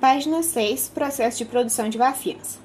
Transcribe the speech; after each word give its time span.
Página 0.00 0.42
6 0.42 0.92
Processo 0.94 1.36
de 1.36 1.44
produção 1.44 1.90
de 1.90 1.98
vacinas. 1.98 2.58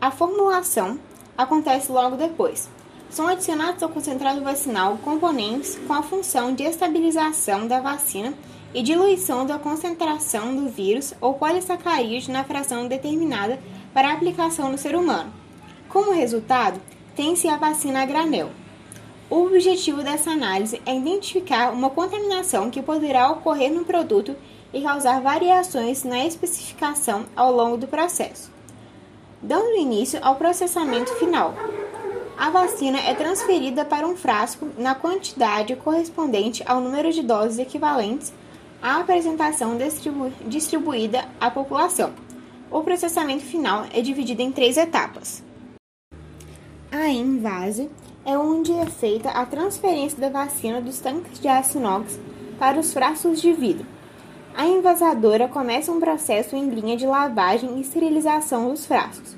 A 0.00 0.10
formulação 0.10 0.98
acontece 1.38 1.92
logo 1.92 2.16
depois. 2.16 2.68
São 3.08 3.28
adicionados 3.28 3.84
ao 3.84 3.88
concentrado 3.88 4.42
vacinal 4.42 4.98
componentes 4.98 5.78
com 5.86 5.92
a 5.92 6.02
função 6.02 6.52
de 6.52 6.64
estabilização 6.64 7.68
da 7.68 7.78
vacina 7.78 8.34
e 8.74 8.82
diluição 8.82 9.46
da 9.46 9.60
concentração 9.60 10.56
do 10.56 10.68
vírus 10.68 11.14
ou 11.20 11.34
polissacarídeo 11.34 12.32
na 12.32 12.42
fração 12.42 12.88
determinada 12.88 13.60
para 13.94 14.12
aplicação 14.12 14.68
no 14.68 14.76
ser 14.76 14.96
humano. 14.96 15.32
Como 15.88 16.12
resultado, 16.12 16.80
tem-se 17.14 17.46
a 17.46 17.56
vacina 17.56 18.02
a 18.02 18.06
granel. 18.06 18.50
O 19.30 19.46
objetivo 19.46 20.02
dessa 20.02 20.30
análise 20.30 20.82
é 20.84 20.96
identificar 20.96 21.70
uma 21.70 21.90
contaminação 21.90 22.72
que 22.72 22.82
poderá 22.82 23.30
ocorrer 23.30 23.72
no 23.72 23.84
produto 23.84 24.34
e 24.76 24.82
causar 24.82 25.22
variações 25.22 26.04
na 26.04 26.26
especificação 26.26 27.24
ao 27.34 27.50
longo 27.50 27.78
do 27.78 27.86
processo, 27.86 28.50
dando 29.40 29.78
início 29.78 30.18
ao 30.22 30.36
processamento 30.36 31.14
final. 31.14 31.54
A 32.36 32.50
vacina 32.50 32.98
é 33.00 33.14
transferida 33.14 33.86
para 33.86 34.06
um 34.06 34.14
frasco 34.14 34.68
na 34.76 34.94
quantidade 34.94 35.74
correspondente 35.76 36.62
ao 36.66 36.82
número 36.82 37.10
de 37.10 37.22
doses 37.22 37.58
equivalentes 37.58 38.34
à 38.82 39.00
apresentação 39.00 39.78
distribu 39.78 40.30
distribuída 40.46 41.26
à 41.40 41.50
população. 41.50 42.12
O 42.70 42.82
processamento 42.82 43.44
final 43.44 43.86
é 43.94 44.02
dividido 44.02 44.42
em 44.42 44.52
três 44.52 44.76
etapas. 44.76 45.42
A 46.92 47.08
invase 47.08 47.90
é 48.26 48.36
onde 48.36 48.72
é 48.72 48.84
feita 48.84 49.30
a 49.30 49.46
transferência 49.46 50.18
da 50.18 50.28
vacina 50.28 50.82
dos 50.82 51.00
tanques 51.00 51.40
de 51.40 51.48
aço 51.48 51.78
inox 51.78 52.20
para 52.58 52.78
os 52.78 52.92
frascos 52.92 53.40
de 53.40 53.54
vidro. 53.54 53.95
A 54.56 54.66
envasadora 54.66 55.48
começa 55.48 55.92
um 55.92 56.00
processo 56.00 56.56
em 56.56 56.70
linha 56.70 56.96
de 56.96 57.06
lavagem 57.06 57.76
e 57.76 57.82
esterilização 57.82 58.70
dos 58.70 58.86
frascos. 58.86 59.36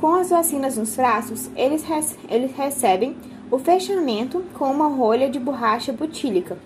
Com 0.00 0.16
as 0.16 0.30
vacinas 0.30 0.76
nos 0.76 0.96
frascos, 0.96 1.48
eles, 1.54 1.84
eles 2.28 2.50
recebem 2.56 3.16
o 3.52 3.58
fechamento 3.60 4.44
com 4.54 4.68
uma 4.72 4.88
rolha 4.88 5.30
de 5.30 5.38
borracha 5.38 5.92
butílica. 5.92 6.58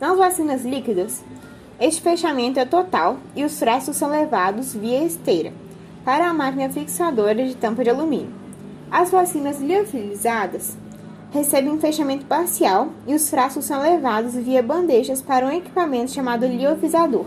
Nas 0.00 0.16
vacinas 0.16 0.64
líquidas, 0.64 1.24
este 1.80 2.00
fechamento 2.00 2.60
é 2.60 2.64
total 2.64 3.16
e 3.34 3.42
os 3.42 3.58
frascos 3.58 3.96
são 3.96 4.10
levados 4.10 4.72
via 4.72 5.02
esteira 5.02 5.52
para 6.04 6.28
a 6.30 6.34
máquina 6.34 6.70
fixadora 6.70 7.44
de 7.44 7.56
tampa 7.56 7.82
de 7.82 7.90
alumínio. 7.90 8.32
As 8.88 9.10
vacinas 9.10 9.60
liofilizadas 9.60 10.76
recebe 11.34 11.68
um 11.68 11.80
fechamento 11.80 12.24
parcial 12.26 12.90
e 13.08 13.12
os 13.12 13.28
frascos 13.28 13.64
são 13.64 13.82
levados 13.82 14.36
via 14.36 14.62
bandejas 14.62 15.20
para 15.20 15.44
um 15.44 15.50
equipamento 15.50 16.12
chamado 16.12 16.46
liofizador. 16.46 17.26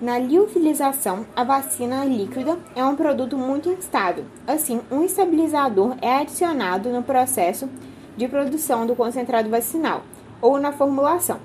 Na 0.00 0.18
liofilização, 0.18 1.24
a 1.36 1.44
vacina 1.44 2.04
líquida 2.04 2.58
é 2.74 2.84
um 2.84 2.96
produto 2.96 3.38
muito 3.38 3.68
instável. 3.68 4.24
Assim, 4.44 4.80
um 4.90 5.04
estabilizador 5.04 5.94
é 6.02 6.16
adicionado 6.16 6.88
no 6.88 7.04
processo 7.04 7.68
de 8.16 8.26
produção 8.26 8.88
do 8.88 8.96
concentrado 8.96 9.48
vacinal 9.48 10.02
ou 10.40 10.58
na 10.58 10.72
formulação. 10.72 11.38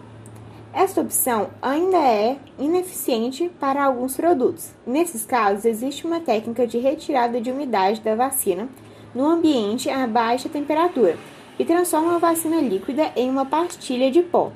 Esta 0.73 1.01
opção 1.01 1.51
ainda 1.61 1.97
é 1.97 2.37
ineficiente 2.57 3.51
para 3.59 3.85
alguns 3.85 4.15
produtos. 4.15 4.71
Nesses 4.85 5.23
casos, 5.27 5.63
existe 5.63 6.07
uma 6.07 6.19
técnica 6.19 6.65
de 6.65 6.79
retirada 6.79 7.39
de 7.39 7.51
umidade 7.51 8.01
da 8.01 8.15
vacina 8.15 8.67
no 9.13 9.25
ambiente 9.25 9.89
a 9.89 10.05
baixa 10.05 10.49
temperatura 10.49 11.17
e 11.59 11.65
transforma 11.65 12.15
a 12.15 12.19
vacina 12.19 12.61
líquida 12.61 13.11
em 13.15 13.29
uma 13.29 13.45
pastilha 13.45 14.11
de 14.11 14.21
pó. 14.21 14.51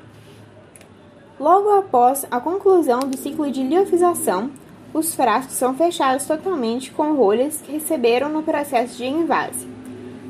Logo 1.40 1.70
após 1.72 2.26
a 2.30 2.40
conclusão 2.40 3.00
do 3.00 3.18
ciclo 3.18 3.50
de 3.50 3.64
liofização, 3.64 4.52
os 4.94 5.16
frascos 5.16 5.56
são 5.56 5.74
fechados 5.74 6.26
totalmente 6.26 6.92
com 6.92 7.16
rolhas 7.16 7.62
que 7.62 7.72
receberam 7.72 8.30
no 8.30 8.44
processo 8.44 8.98
de 8.98 9.06
invase. 9.06 9.68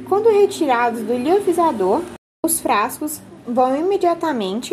Quando 0.08 0.30
retirados 0.30 1.02
do 1.02 1.14
liofizador, 1.14 2.02
os 2.46 2.60
frascos 2.60 3.22
vão 3.46 3.76
imediatamente 3.76 4.72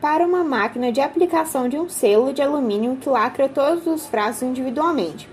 para 0.00 0.26
uma 0.26 0.42
máquina 0.42 0.90
de 0.90 1.00
aplicação 1.00 1.68
de 1.68 1.78
um 1.78 1.88
selo 1.88 2.32
de 2.32 2.42
alumínio 2.42 2.96
que 2.96 3.08
lacra 3.08 3.48
todos 3.48 3.86
os 3.86 4.06
frascos 4.06 4.42
individualmente 4.42 5.28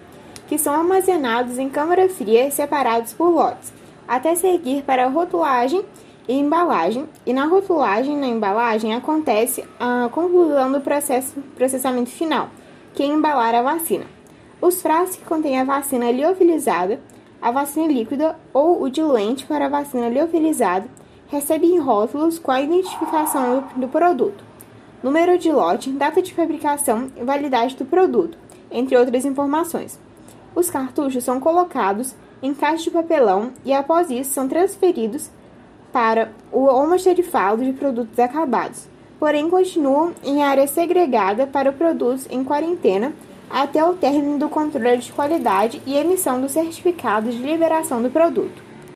que 0.49 0.57
são 0.57 0.73
armazenados 0.73 1.59
em 1.59 1.69
câmara 1.69 2.09
fria 2.09 2.49
separados 2.49 3.13
por 3.13 3.29
lotes, 3.29 3.71
até 4.07 4.33
seguir 4.33 4.81
para 4.81 5.05
a 5.05 5.07
rotulagem 5.07 5.85
e 6.27 6.33
embalagem. 6.33 7.07
E 7.23 7.31
na 7.31 7.45
rotulagem 7.45 8.15
e 8.15 8.19
na 8.19 8.25
embalagem 8.25 8.95
acontece 8.95 9.63
a 9.79 10.09
conclusão 10.11 10.71
do 10.71 10.81
processo, 10.81 11.39
processamento 11.55 12.09
final, 12.09 12.49
que 12.95 13.03
é 13.03 13.05
embalar 13.05 13.53
a 13.53 13.61
vacina. 13.61 14.05
Os 14.59 14.81
frascos 14.81 15.17
que 15.17 15.23
contêm 15.23 15.59
a 15.59 15.63
vacina 15.63 16.11
liofilizada, 16.11 16.99
a 17.39 17.51
vacina 17.51 17.85
líquida 17.85 18.35
ou 18.51 18.81
o 18.81 18.89
diluente 18.89 19.45
para 19.45 19.67
a 19.67 19.69
vacina 19.69 20.09
liofilizada 20.09 20.87
recebem 21.27 21.77
rótulos 21.77 22.39
com 22.39 22.49
a 22.49 22.59
identificação 22.59 23.59
do, 23.59 23.81
do 23.81 23.87
produto, 23.87 24.43
número 25.03 25.37
de 25.37 25.51
lote, 25.51 25.91
data 25.91 26.23
de 26.23 26.33
fabricação 26.33 27.11
e 27.15 27.23
validade 27.23 27.75
do 27.75 27.85
produto, 27.85 28.35
entre 28.71 28.97
outras 28.97 29.25
informações. 29.25 30.08
Os 30.55 30.69
cartuchos 30.69 31.23
são 31.23 31.39
colocados 31.39 32.15
em 32.41 32.53
caixas 32.53 32.83
de 32.83 32.91
papelão 32.91 33.51
e, 33.65 33.73
após 33.73 34.09
isso, 34.09 34.31
são 34.31 34.47
transferidos 34.47 35.29
para 35.91 36.31
o 36.51 36.69
almoxarifado 36.69 37.63
de 37.63 37.73
produtos 37.73 38.17
acabados, 38.19 38.87
porém 39.19 39.49
continuam 39.49 40.13
em 40.23 40.43
área 40.43 40.67
segregada 40.67 41.47
para 41.47 41.71
produtos 41.71 42.27
em 42.29 42.43
quarentena 42.43 43.13
até 43.49 43.83
o 43.83 43.93
término 43.93 44.37
do 44.37 44.47
controle 44.47 44.97
de 44.97 45.11
qualidade 45.11 45.81
e 45.85 45.97
emissão 45.97 46.39
do 46.39 46.47
certificado 46.47 47.31
de 47.31 47.37
liberação 47.37 48.01
do 48.01 48.09
produto. 48.09 48.68